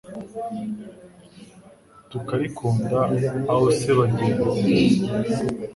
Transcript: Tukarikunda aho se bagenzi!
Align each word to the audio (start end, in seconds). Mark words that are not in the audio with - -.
Tukarikunda 2.09 2.99
aho 3.53 3.65
se 3.79 3.91
bagenzi! 3.99 4.59